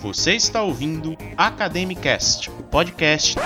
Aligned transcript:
Você 0.00 0.32
está 0.32 0.62
ouvindo 0.62 1.14
Academicast, 1.36 2.48
o 2.48 2.62
podcast. 2.62 3.36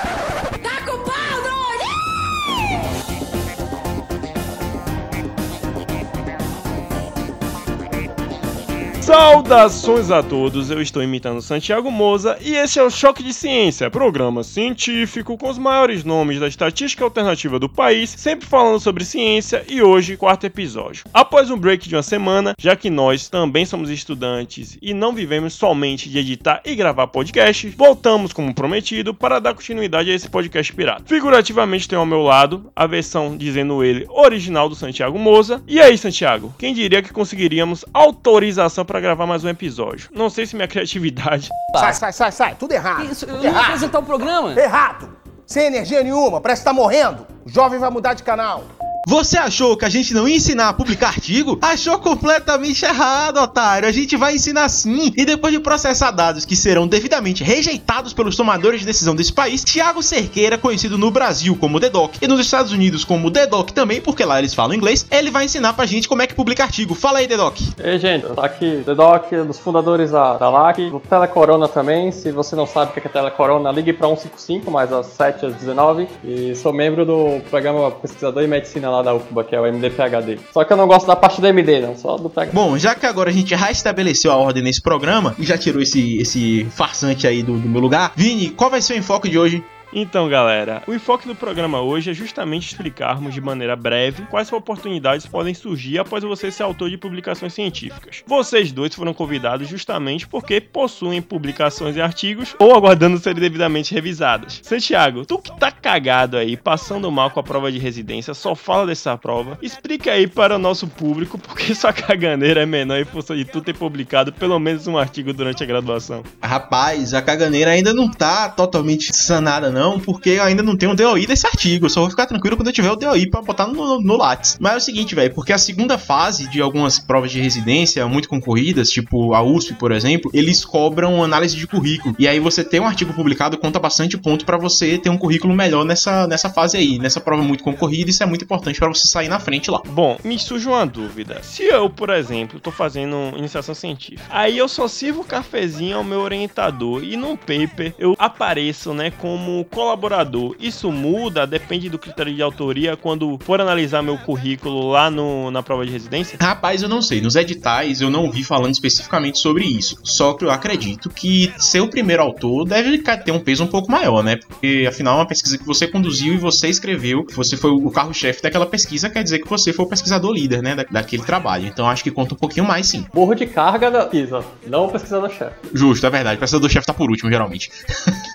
Saudações 9.05 10.11
a 10.11 10.23
todos, 10.23 10.71
eu 10.71 10.81
estou 10.81 11.03
imitando 11.03 11.43
Santiago 11.43 11.91
Moza 11.91 12.39
e 12.41 12.55
esse 12.55 12.79
é 12.79 12.83
o 12.83 12.89
Choque 12.89 13.23
de 13.23 13.35
Ciência, 13.35 13.91
programa 13.91 14.43
científico 14.43 15.37
com 15.37 15.51
os 15.51 15.59
maiores 15.59 16.05
nomes 16.05 16.41
da 16.41 16.49
estatística 16.49 17.05
alternativa 17.05 17.59
do 17.59 17.69
país, 17.69 18.09
sempre 18.09 18.47
falando 18.47 18.81
sobre 18.81 19.05
ciência 19.05 19.63
e 19.69 19.83
hoje, 19.83 20.17
quarto 20.17 20.47
episódio. 20.47 21.05
Após 21.13 21.51
um 21.51 21.59
break 21.59 21.87
de 21.87 21.95
uma 21.95 22.03
semana, 22.03 22.55
já 22.59 22.75
que 22.75 22.89
nós 22.89 23.29
também 23.29 23.67
somos 23.67 23.91
estudantes 23.91 24.79
e 24.81 24.95
não 24.95 25.13
vivemos 25.13 25.53
somente 25.53 26.09
de 26.09 26.19
editar 26.19 26.63
e 26.65 26.75
gravar 26.75 27.09
podcasts, 27.09 27.75
voltamos 27.77 28.33
como 28.33 28.55
prometido 28.55 29.13
para 29.13 29.39
dar 29.39 29.53
continuidade 29.53 30.11
a 30.11 30.15
esse 30.15 30.31
podcast 30.31 30.73
pirata. 30.73 31.05
Figurativamente 31.05 31.87
tenho 31.87 32.01
ao 32.01 32.07
meu 32.07 32.23
lado 32.23 32.73
a 32.75 32.87
versão, 32.87 33.37
dizendo 33.37 33.85
ele, 33.85 34.07
original 34.09 34.67
do 34.67 34.75
Santiago 34.75 35.19
Moza. 35.19 35.63
E 35.69 35.79
aí, 35.79 35.99
Santiago, 35.99 36.55
quem 36.59 36.73
diria 36.73 37.03
que 37.03 37.13
conseguiríamos 37.13 37.85
autorização 37.93 38.83
para 38.95 39.01
gravar 39.01 39.27
mais 39.27 39.43
um 39.43 39.49
episódio. 39.49 40.09
Não 40.15 40.31
sei 40.31 40.47
se 40.47 40.55
minha 40.55 40.69
criatividade. 40.71 41.49
Sai, 41.75 41.93
sai, 41.95 42.13
sai, 42.13 42.31
sai. 42.31 42.55
Tudo 42.55 42.75
errado. 42.75 43.05
Isso, 43.11 43.25
eu 43.25 43.29
Tudo 43.31 43.35
não 43.35 43.43
vou 43.43 43.51
errado. 43.51 43.65
apresentar 43.65 43.99
o 43.99 44.03
programa. 44.05 44.53
Errado. 44.53 45.17
Sem 45.45 45.67
energia 45.67 46.01
nenhuma, 46.01 46.41
parece 46.41 46.61
que 46.61 46.65
tá 46.67 46.73
morrendo. 46.73 47.27
O 47.45 47.49
jovem 47.49 47.81
vai 47.81 47.91
mudar 47.91 48.15
de 48.15 48.23
canal. 48.23 48.63
Você 49.07 49.37
achou 49.37 49.77
que 49.77 49.85
a 49.85 49.89
gente 49.91 50.15
não 50.15 50.27
ia 50.27 50.37
ensinar 50.37 50.71
a 50.71 50.73
publicar 50.73 51.09
artigo? 51.09 51.59
Achou 51.61 51.99
completamente 51.99 52.85
errado, 52.87 53.37
otário. 53.39 53.87
A 53.87 53.93
gente 53.93 54.17
vai 54.17 54.35
ensinar 54.35 54.69
sim. 54.71 55.13
E 55.15 55.27
depois 55.27 55.53
de 55.53 55.61
processar 55.61 56.11
dados 56.11 56.47
que 56.47 56.57
serão 56.57 56.87
devidamente 56.87 57.45
rejeitados 57.45 58.15
pelos 58.15 58.35
tomadores 58.35 58.81
de 58.81 58.87
decisão 58.87 59.15
desse 59.15 59.33
país, 59.33 59.63
Thiago 59.63 60.03
Cerqueira, 60.03 60.57
conhecido 60.57 60.97
no 60.97 61.11
Brasil 61.11 61.55
como 61.61 61.79
The 61.79 61.91
Doc 61.91 62.15
e 62.23 62.27
nos 62.27 62.41
Estados 62.41 62.73
Unidos 62.73 63.05
como 63.05 63.31
The 63.31 63.47
Doc 63.47 63.71
também, 63.73 64.01
porque 64.01 64.25
lá 64.25 64.39
eles 64.39 64.55
falam 64.55 64.75
inglês, 64.75 65.07
ele 65.11 65.31
vai 65.31 65.45
ensinar 65.45 65.75
pra 65.75 65.85
gente 65.85 66.09
como 66.09 66.23
é 66.23 66.27
que 66.27 66.35
publica 66.35 66.63
artigo. 66.63 66.95
Fala 66.95 67.19
aí, 67.19 67.29
The 67.29 67.37
Doc. 67.37 67.59
Ei, 67.83 67.99
gente, 67.99 68.27
tá 68.27 68.45
aqui 68.45 68.83
The 68.87 68.95
Doc, 68.95 69.31
dos 69.47 69.59
fundadores 69.59 70.13
da, 70.13 70.39
da 70.39 70.49
LAC, 70.49 70.91
do 70.91 71.01
Telecorona 71.01 71.69
também. 71.69 72.11
Se 72.11 72.33
você 72.33 72.57
não 72.57 72.67
sabe 72.67 72.91
o 72.91 73.01
que 73.01 73.07
é 73.07 73.11
Telecorona, 73.11 73.71
ligue 73.71 73.93
para 73.93 74.09
155, 74.09 74.71
mais 74.71 74.91
às 74.91 75.07
7 75.09 75.47
às 75.47 75.55
19. 75.55 76.09
E 76.25 76.55
sou 76.57 76.73
membro 76.73 77.05
do 77.05 77.43
programa 77.51 77.91
Pesquisador 77.91 78.43
em 78.43 78.49
Medicina 78.49 78.94
lá 78.97 79.03
da 79.03 79.15
UFBA, 79.15 79.45
que 79.45 79.55
é 79.55 79.61
o 79.61 79.65
MDPHD. 79.65 80.39
Só 80.53 80.65
que 80.65 80.73
eu 80.73 80.77
não 80.77 80.87
gosto 80.87 81.07
da 81.07 81.17
parte 81.17 81.41
do 81.41 81.47
MD, 81.47 81.81
não, 81.81 81.97
só 81.97 82.17
do 82.17 82.29
PHD. 82.29 82.53
Bom, 82.53 82.79
já 82.79 82.95
que 82.95 83.07
agora 83.07 83.31
a 83.31 83.33
gente 83.33 83.51
já 83.51 83.71
estabeleceu 83.71 84.33
a 84.33 84.37
ordem 84.37 84.63
nesse 84.63 84.81
programa 84.81 85.35
e 85.39 85.45
já 85.45 85.59
tirou 85.59 85.83
esse, 85.83 86.19
esse 86.19 86.67
farsante 86.71 87.27
aí 87.27 87.43
do, 87.43 87.59
do 87.59 87.69
meu 87.69 87.81
lugar, 87.81 88.13
Vini, 88.17 88.51
qual 88.51 88.71
vai 88.71 88.81
ser 88.81 88.95
o 88.95 88.99
enfoque 88.99 89.29
de 89.29 89.39
hoje? 89.39 89.63
Então, 89.97 90.29
galera, 90.29 90.83
o 90.89 90.93
enfoque 90.93 91.29
do 91.29 91.37
programa 91.37 91.81
hoje 91.81 92.11
é 92.11 92.15
justamente 92.15 92.67
explicarmos 92.67 93.33
de 93.33 93.41
maneira 93.41 93.77
breve 93.77 94.27
quais 94.27 94.53
oportunidades 94.53 95.25
podem 95.25 95.55
surgir 95.55 96.01
após 96.01 96.25
você 96.25 96.51
ser 96.51 96.65
autor 96.65 96.91
de 96.91 96.99
publicações 96.99 97.55
científicas. 97.55 98.25
Vocês 98.27 98.73
dois 98.73 98.93
foram 98.93 99.15
convidados 99.15 99.69
justamente 99.69 100.27
porque 100.27 100.61
possuem 100.61 101.23
publicações 101.23 101.95
e 101.95 102.01
artigos 102.01 102.57
ou 102.59 102.75
aguardando 102.75 103.19
serem 103.19 103.41
devidamente 103.41 103.95
revisadas. 103.95 104.61
Santiago, 104.65 105.25
tu 105.25 105.39
que 105.39 105.57
tá 105.61 105.71
cagado 105.71 106.37
aí, 106.37 106.57
passando 106.57 107.09
mal 107.13 107.31
com 107.31 107.39
a 107.39 107.45
prova 107.45 107.71
de 107.71 107.79
residência, 107.79 108.35
só 108.35 108.57
fala 108.57 108.89
dessa 108.89 109.17
prova. 109.17 109.57
Explica 109.63 110.11
aí 110.11 110.27
para 110.27 110.57
o 110.57 110.59
nosso 110.59 110.89
público 110.89 111.39
porque 111.39 111.73
sua 111.73 111.93
caganeira 111.95 112.63
é 112.63 112.67
menor 112.67 112.99
em 112.99 113.05
função 113.05 113.37
de 113.37 113.45
tu 113.45 113.61
ter 113.61 113.75
publicado 113.75 114.33
pelo 114.33 114.59
menos 114.59 114.89
um 114.89 114.99
artigo 114.99 115.33
durante 115.33 115.63
a 115.63 115.67
graduação. 115.67 116.25
Rapaz, 116.43 117.15
a 117.15 117.23
caganeira 117.23 117.71
ainda 117.71 117.95
não 117.95 118.11
tá 118.11 118.49
totalmente 118.49 119.15
sanada, 119.15 119.71
não, 119.71 119.84
porque 119.99 120.31
eu 120.31 120.43
ainda 120.43 120.63
não 120.63 120.77
tenho 120.77 120.93
o 120.93 120.95
DOI 120.95 121.27
desse 121.27 121.47
artigo. 121.47 121.87
Eu 121.87 121.91
só 121.91 122.01
vou 122.01 122.11
ficar 122.11 122.27
tranquilo 122.27 122.57
quando 122.57 122.69
eu 122.69 122.73
tiver 122.73 122.91
o 122.91 122.97
DOI 122.97 123.27
pra 123.27 123.43
botar 123.43 123.67
no, 123.67 124.01
no 124.01 124.17
Lattes. 124.17 124.57
Mas 124.61 124.73
é 124.73 124.77
o 124.77 124.81
seguinte, 124.81 125.15
velho, 125.15 125.33
porque 125.35 125.53
a 125.53 125.59
segunda 125.59 125.99
fase 125.99 126.49
de 126.49 126.61
algumas 126.61 126.99
provas 126.99 127.31
de 127.31 127.41
residência 127.41 128.07
muito 128.07 128.29
concorridas, 128.29 128.91
tipo 128.91 129.35
a 129.35 129.43
USP, 129.43 129.75
por 129.75 129.93
exemplo, 129.93 130.31
eles 130.35 130.65
cobram 130.65 131.23
análise 131.23 131.57
de 131.57 131.67
currículo. 131.67 132.15
E 132.19 132.27
aí 132.27 132.41
você 132.41 132.65
ter 132.65 132.81
um 132.81 132.87
artigo 132.87 133.13
publicado 133.13 133.59
conta 133.59 133.79
bastante 133.79 134.17
ponto 134.17 134.45
pra 134.45 134.57
você 134.57 134.99
ter 134.99 135.11
um 135.11 135.19
currículo 135.19 135.55
melhor 135.55 135.85
nessa, 135.85 136.27
nessa 136.27 136.49
fase 136.49 136.77
aí, 136.77 136.99
nessa 136.99 137.21
prova 137.21 137.43
muito 137.43 137.65
concorrida. 137.65 138.11
Isso 138.11 138.23
é 138.23 138.27
muito 138.27 138.45
importante 138.45 138.79
pra 138.79 138.89
você 138.89 139.07
sair 139.07 139.29
na 139.29 139.39
frente 139.39 139.71
lá. 139.71 139.83
Bom, 139.87 140.19
me 140.25 140.39
surge 140.39 140.69
uma 140.69 140.87
dúvida. 140.87 141.43
Se 141.43 141.65
eu, 141.65 141.89
por 141.91 142.11
exemplo, 142.11 142.61
tô 142.61 142.71
fazendo 142.71 143.17
iniciação 143.37 143.75
científica, 143.75 144.25
aí 144.31 144.59
eu 144.59 144.69
só 144.69 144.89
sirvo 144.89 145.25
cafezinho 145.25 145.97
ao 145.97 146.05
meu 146.05 146.21
orientador 146.21 147.03
e 147.03 147.17
num 147.17 147.37
paper 147.37 147.95
eu 147.99 148.15
apareço, 148.19 148.93
né, 148.95 149.11
como 149.11 149.65
colaborador. 149.75 150.55
Isso 150.59 150.91
muda, 150.91 151.47
depende 151.47 151.89
do 151.89 151.99
critério 151.99 152.35
de 152.35 152.41
autoria 152.43 152.97
quando 152.97 153.39
for 153.45 153.61
analisar 153.61 154.03
meu 154.03 154.17
currículo 154.19 154.91
lá 154.91 155.11
no, 155.11 155.51
na 155.51 155.63
prova 155.63 155.85
de 155.85 155.93
residência? 155.93 156.39
Rapaz, 156.41 156.83
eu 156.83 156.89
não 156.89 157.03
sei. 157.03 157.21
Nos 157.21 157.37
editais 157.37 158.01
eu 158.01 158.11
não 158.11 158.31
vi 158.31 158.45
falando 158.45 158.73
especificamente 158.73 159.39
sobre 159.39 159.65
isso. 159.65 159.97
Só 160.03 160.35
que 160.35 160.45
eu 160.45 160.51
acredito 160.51 161.11
que 161.11 161.53
ser 161.59 161.81
o 161.81 161.89
primeiro 161.89 162.23
autor 162.23 162.65
deve 162.65 162.99
ter 162.99 163.33
um 163.33 163.41
peso 163.41 163.65
um 163.65 163.67
pouco 163.67 163.91
maior, 163.91 164.23
né? 164.23 164.37
Porque 164.37 164.85
afinal 164.89 165.15
é 165.17 165.19
uma 165.21 165.27
pesquisa 165.27 165.59
que 165.59 165.65
você 165.67 165.87
conduziu 165.87 166.35
e 166.35 166.39
você 166.39 166.69
escreveu, 166.69 167.27
você 167.35 167.57
foi 167.57 167.71
o 167.71 167.91
carro-chefe 167.91 168.43
daquela 168.43 168.67
pesquisa, 168.67 169.11
quer 169.11 169.23
dizer 169.23 169.41
que 169.41 169.49
você 169.49 169.73
foi 169.73 169.85
o 169.85 169.89
pesquisador 169.89 170.33
líder, 170.33 170.63
né? 170.63 170.75
da- 170.75 170.85
daquele 170.91 171.23
trabalho. 171.25 171.67
Então 171.67 171.89
acho 171.89 172.03
que 172.03 172.11
conta 172.11 172.35
um 172.35 172.39
pouquinho 172.39 172.67
mais 172.67 172.87
sim. 172.87 173.05
Burro 173.13 173.35
de 173.35 173.47
carga 173.47 173.91
da 173.91 174.07
pesquisa, 174.07 174.45
não 174.67 174.87
o 174.87 174.89
pesquisador-chefe. 174.89 175.55
Justo, 175.73 176.07
é 176.07 176.11
verdade. 176.11 176.37
O 176.37 176.41
pesquisador-chefe 176.41 176.87
tá 176.87 176.95
por 176.95 177.11
último, 177.11 177.31
geralmente. 177.31 177.71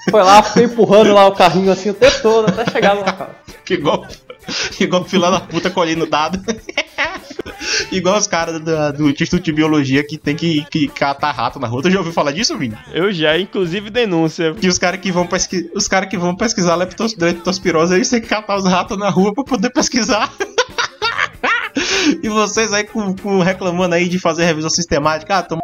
Foi 0.10 0.24
lá, 0.24 0.42
ficou 0.42 0.64
empurrando 0.64 1.14
lá 1.14 1.19
o 1.28 1.32
carrinho 1.32 1.72
assim 1.72 1.90
o 1.90 1.94
tempo 1.94 2.22
todo 2.22 2.50
até 2.50 2.70
chegar 2.72 2.96
no 2.96 3.02
local. 3.02 3.30
Que 3.66 3.76
igual, 3.76 4.08
igual 4.80 5.06
fila 5.06 5.30
da 5.30 5.40
puta 5.42 5.70
colhendo 5.70 6.08
dado. 6.08 6.40
igual 7.92 8.18
os 8.18 8.26
caras 8.26 8.60
do, 8.60 8.94
do 8.94 9.10
Instituto 9.10 9.44
de 9.44 9.52
Biologia 9.52 10.04
que 10.04 10.18
tem 10.18 10.36
que, 10.36 10.66
que 10.72 10.88
catar 10.88 11.32
rato 11.32 11.60
na 11.60 11.68
rua. 11.68 11.84
Tu 11.84 11.92
já 11.92 12.00
ouviu 12.00 12.12
falar 12.12 12.32
disso, 12.32 12.58
Vini? 12.58 12.76
Eu 12.92 13.12
já, 13.12 13.38
inclusive, 13.38 13.92
denúncia. 13.92 14.56
Que 14.56 14.68
os 14.68 14.80
caras 14.80 15.00
que 15.00 15.12
vão 15.12 15.28
pesquisar, 15.28 15.70
os 15.76 15.88
cara 15.88 16.08
que 16.08 16.18
vão 16.18 16.36
pesquisar 16.36 16.76
leptos, 16.76 17.16
leptospirose, 17.16 17.94
eles 17.94 18.10
têm 18.10 18.22
que 18.22 18.28
catar 18.28 18.58
os 18.58 18.66
ratos 18.66 18.98
na 18.98 19.10
rua 19.10 19.34
pra 19.36 19.44
poder 19.44 19.70
pesquisar. 19.70 20.34
e 22.24 22.30
vocês 22.30 22.74
aí 22.74 22.86
com, 22.86 23.16
com- 23.16 23.42
reclamando 23.42 23.94
aí 23.96 24.10
de 24.10 24.18
fazer 24.18 24.46
revisão 24.46 24.70
sistemática, 24.70 25.38
ah, 25.38 25.44
toma 25.44 25.62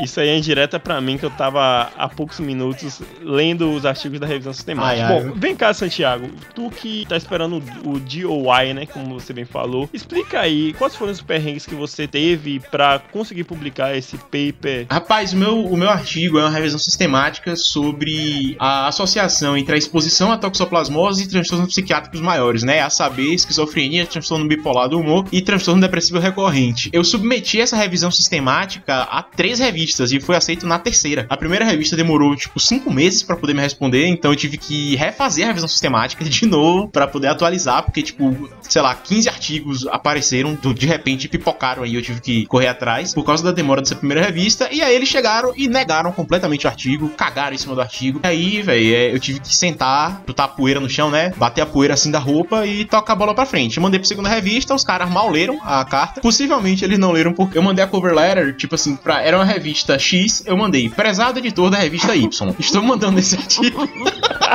Isso 0.00 0.20
aí 0.20 0.28
é 0.28 0.36
indireta 0.36 0.78
pra 0.78 1.00
mim, 1.00 1.18
que 1.18 1.24
eu 1.24 1.30
tava 1.30 1.90
há 1.96 2.08
poucos 2.08 2.38
minutos 2.40 3.00
lendo 3.20 3.70
os 3.72 3.84
artigos 3.84 4.20
da 4.20 4.26
revisão 4.26 4.52
sistemática. 4.52 5.06
Ai, 5.06 5.16
ai. 5.16 5.22
Bom, 5.22 5.32
vem 5.34 5.56
cá, 5.56 5.74
Santiago. 5.74 6.30
Tu 6.54 6.70
que 6.70 7.06
tá 7.08 7.16
esperando 7.16 7.62
o 7.84 7.98
DOI, 7.98 8.74
né? 8.74 8.86
Como 8.86 9.18
você 9.18 9.32
bem 9.32 9.44
falou. 9.44 9.88
Explica 9.92 10.40
aí 10.40 10.72
quais 10.74 10.94
foram 10.94 11.12
os 11.12 11.20
perrengues 11.20 11.66
que 11.66 11.74
você 11.74 12.06
teve 12.06 12.60
pra 12.70 13.00
conseguir 13.12 13.44
publicar 13.44 13.96
esse 13.96 14.16
paper. 14.16 14.86
Rapaz, 14.90 15.32
o 15.32 15.36
meu, 15.36 15.64
o 15.64 15.76
meu 15.76 15.88
artigo 15.88 16.38
é 16.38 16.42
uma 16.42 16.50
revisão 16.50 16.78
sistemática 16.78 17.56
sobre 17.56 18.56
a 18.58 18.86
associação 18.88 19.56
entre 19.56 19.74
a 19.74 19.78
exposição 19.78 20.30
à 20.30 20.38
toxoplasmose 20.38 21.24
e 21.24 21.28
transtornos 21.28 21.68
psiquiátricos 21.68 22.20
maiores, 22.20 22.62
né? 22.62 22.80
A 22.80 22.90
saber, 22.90 23.34
esquizofrenia, 23.34 24.06
transtorno 24.06 24.46
bipolar 24.46 24.88
do 24.88 25.00
humor 25.00 25.26
e 25.32 25.42
transtorno 25.42 25.80
depressivo 25.80 26.18
recorrente. 26.18 26.88
Eu 26.92 27.02
submeti 27.02 27.60
essa 27.60 27.76
revisão 27.76 28.10
sistemática 28.10 29.02
a 29.02 29.22
três 29.22 29.58
revistas 29.58 29.87
e 29.88 30.20
fui 30.20 30.36
aceito 30.36 30.66
na 30.66 30.78
terceira. 30.78 31.26
A 31.28 31.36
primeira 31.36 31.64
revista 31.64 31.96
demorou, 31.96 32.34
tipo, 32.36 32.58
cinco 32.60 32.92
meses 32.92 33.22
pra 33.22 33.36
poder 33.36 33.54
me 33.54 33.60
responder, 33.60 34.06
então 34.06 34.30
eu 34.30 34.36
tive 34.36 34.56
que 34.56 34.96
refazer 34.96 35.44
a 35.44 35.48
revisão 35.48 35.68
sistemática 35.68 36.24
de 36.24 36.46
novo 36.46 36.88
pra 36.88 37.06
poder 37.06 37.28
atualizar, 37.28 37.82
porque, 37.82 38.02
tipo, 38.02 38.48
sei 38.62 38.82
lá, 38.82 38.94
15 38.94 39.28
artigos 39.28 39.86
apareceram, 39.86 40.56
de 40.74 40.86
repente 40.86 41.28
pipocaram 41.28 41.82
aí, 41.82 41.94
eu 41.94 42.02
tive 42.02 42.20
que 42.20 42.46
correr 42.46 42.68
atrás 42.68 43.14
por 43.14 43.24
causa 43.24 43.42
da 43.42 43.52
demora 43.52 43.80
dessa 43.80 43.94
primeira 43.94 44.22
revista. 44.22 44.68
E 44.70 44.82
aí 44.82 44.94
eles 44.94 45.08
chegaram 45.08 45.52
e 45.56 45.68
negaram 45.68 46.12
completamente 46.12 46.66
o 46.66 46.68
artigo, 46.68 47.08
cagaram 47.10 47.54
em 47.54 47.58
cima 47.58 47.74
do 47.74 47.80
artigo. 47.80 48.20
E 48.22 48.26
aí, 48.26 48.62
velho, 48.62 49.14
eu 49.14 49.18
tive 49.18 49.40
que 49.40 49.54
sentar, 49.54 50.22
botar 50.26 50.44
a 50.44 50.48
poeira 50.48 50.80
no 50.80 50.88
chão, 50.88 51.10
né? 51.10 51.32
Bater 51.36 51.62
a 51.62 51.66
poeira 51.66 51.94
assim 51.94 52.10
da 52.10 52.18
roupa 52.18 52.66
e 52.66 52.84
tocar 52.84 53.12
a 53.12 53.16
bola 53.16 53.34
pra 53.34 53.46
frente. 53.46 53.76
Eu 53.76 53.82
mandei 53.82 53.98
pra 53.98 54.06
segunda 54.08 54.28
revista, 54.28 54.74
os 54.74 54.84
caras 54.84 55.10
mal 55.10 55.30
leram 55.30 55.58
a 55.62 55.84
carta. 55.84 56.20
Possivelmente 56.20 56.84
eles 56.84 56.98
não 56.98 57.12
leram 57.12 57.32
porque 57.32 57.56
eu 57.56 57.62
mandei 57.62 57.84
a 57.84 57.88
cover 57.88 58.14
letter, 58.14 58.56
tipo 58.56 58.74
assim, 58.74 58.96
pra, 58.96 59.22
era 59.22 59.36
uma 59.36 59.44
revista 59.44 59.77
X, 59.98 60.42
eu 60.46 60.56
mandei, 60.56 60.88
prezado 60.88 61.38
editor 61.38 61.70
da 61.70 61.78
revista 61.78 62.14
Y. 62.16 62.28
Estou 62.58 62.82
mandando 62.82 63.18
esse 63.18 63.36
artigo. 63.36 63.88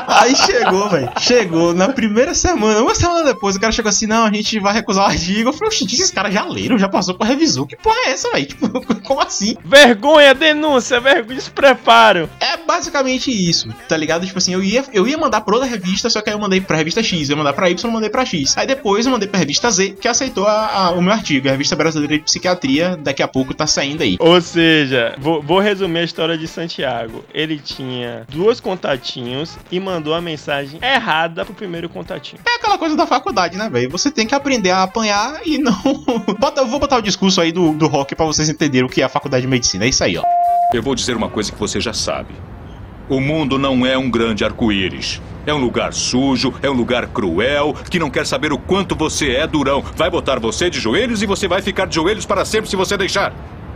Aí 0.08 0.36
chegou, 0.36 0.90
velho. 0.90 1.12
Chegou 1.20 1.74
na 1.74 1.90
primeira 1.90 2.34
semana, 2.34 2.82
uma 2.82 2.96
semana 2.96 3.24
depois, 3.24 3.56
o 3.56 3.60
cara 3.60 3.72
chegou 3.72 3.90
assim: 3.90 4.08
não, 4.08 4.26
a 4.26 4.32
gente 4.32 4.60
vai 4.60 4.74
recusar 4.74 5.06
o 5.06 5.08
artigo. 5.08 5.50
Eu 5.50 5.54
falei, 5.54 5.68
oxi, 5.70 5.86
esses 5.86 6.12
caras 6.12 6.34
já 6.34 6.44
leram, 6.46 6.78
já 6.78 6.88
passou 6.90 7.16
pra 7.16 7.28
revisor. 7.28 7.66
Que 7.68 7.76
porra 7.76 7.96
é 8.08 8.12
essa, 8.12 8.30
velho? 8.32 8.44
Tipo, 8.54 8.70
como 9.02 9.22
assim? 9.22 9.56
Vergonha, 9.64 10.34
denúncia, 10.34 11.00
vergonha, 11.00 11.36
despreparo. 11.36 12.30
É 12.40 12.58
basicamente 12.58 13.32
isso, 13.32 13.68
tá 13.88 13.96
ligado? 13.98 14.26
Tipo 14.26 14.38
assim, 14.38 14.54
eu 14.54 14.64
ia, 14.64 14.84
eu 14.94 15.08
ia 15.08 15.18
mandar 15.18 15.42
pra 15.42 15.56
outra 15.56 15.70
revista, 15.70 16.10
só 16.10 16.22
que 16.22 16.30
aí 16.30 16.36
eu 16.36 16.40
mandei 16.40 16.60
pra 16.62 16.78
revista 16.78 17.02
X, 17.02 17.30
eu 17.30 17.34
ia 17.34 17.38
mandar 17.38 17.54
pra 17.54 17.70
Y, 17.70 17.88
eu 17.88 17.92
mandei 17.94 18.10
pra 18.10 18.26
X. 18.26 18.58
Aí 18.58 18.68
depois 18.68 19.06
eu 19.06 19.12
mandei 19.12 19.28
pra 19.28 19.40
revista 19.40 19.70
Z, 19.72 19.96
que 20.00 20.08
aceitou 20.08 20.46
a- 20.48 20.68
a- 20.88 20.92
o 20.92 21.02
meu 21.02 21.14
artigo. 21.14 21.48
A 21.48 21.52
revista 21.52 21.76
brasileira 21.76 22.18
de 22.18 22.24
psiquiatria, 22.24 22.98
daqui 23.02 23.22
a 23.24 23.28
pouco 23.28 23.54
tá 23.54 23.66
saindo 23.68 24.04
aí. 24.04 24.18
Ou 24.20 24.40
seja, 24.42 25.13
Cara, 25.14 25.18
vou, 25.20 25.42
vou 25.42 25.60
resumir 25.60 26.00
a 26.00 26.04
história 26.04 26.38
de 26.38 26.48
Santiago. 26.48 27.24
Ele 27.34 27.60
tinha 27.60 28.26
dois 28.30 28.60
contatinhos 28.60 29.58
e 29.72 29.80
mandou 29.80 30.14
a 30.14 30.22
mensagem 30.22 30.80
errada 30.82 31.46
pro 31.46 31.54
primeiro 31.54 31.88
contatinho. 31.88 32.42
É 32.46 32.56
aquela 32.56 32.78
coisa 32.78 32.96
da 32.96 33.06
faculdade, 33.06 33.58
né, 33.58 33.70
velho? 33.70 33.90
Você 33.92 34.10
tem 34.10 34.26
que 34.26 34.34
aprender 34.34 34.72
a 34.72 34.84
apanhar 34.84 35.42
e 35.46 35.58
não. 35.58 35.74
Bota, 36.40 36.62
eu 36.62 36.68
vou 36.68 36.80
botar 36.80 36.98
o 36.98 37.02
discurso 37.02 37.40
aí 37.42 37.52
do, 37.52 37.74
do 37.74 37.88
rock 37.88 38.16
pra 38.16 38.26
vocês 38.26 38.50
entenderem 38.50 38.86
o 38.86 38.90
que 38.90 39.02
é 39.02 39.06
a 39.06 39.10
faculdade 39.10 39.44
de 39.44 39.48
medicina. 39.48 39.86
É 39.86 39.90
isso 39.90 40.04
aí, 40.04 40.18
ó. 40.18 40.24
Eu 40.74 40.82
vou 40.82 40.96
dizer 40.96 41.16
uma 41.16 41.30
coisa 41.30 41.52
que 41.52 41.60
você 41.60 41.80
já 41.80 41.94
sabe. 41.94 42.34
O 43.10 43.20
mundo 43.20 43.60
não 43.60 43.86
é 43.86 43.98
um 43.98 44.10
grande 44.10 44.44
arco-íris. 44.44 45.22
É 45.46 45.54
um 45.54 45.58
lugar 45.58 45.94
sujo, 45.94 46.54
é 46.62 46.70
um 46.70 46.74
lugar 46.74 47.08
cruel, 47.08 47.76
que 47.90 48.00
não 48.00 48.10
quer 48.10 48.26
saber 48.26 48.54
o 48.54 48.58
quanto 48.58 48.96
você 48.96 49.32
é 49.32 49.46
durão. 49.46 49.84
Vai 49.96 50.10
botar 50.10 50.40
você 50.40 50.70
de 50.70 50.80
joelhos 50.80 51.22
e 51.22 51.26
você 51.26 51.48
vai 51.48 51.62
ficar 51.62 51.86
de 51.86 51.96
joelhos 51.96 52.26
para 52.26 52.46
sempre 52.46 52.70
se 52.70 52.78
você 52.78 52.96
deixar. 52.96 53.34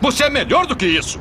Você 0.00 0.24
é 0.24 0.30
melhor 0.30 0.66
do 0.66 0.76
que 0.76 0.86
isso. 0.86 1.20